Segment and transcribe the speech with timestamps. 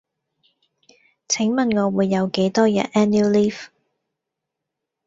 [1.27, 3.67] 請問我會有幾多日 Annual Leave?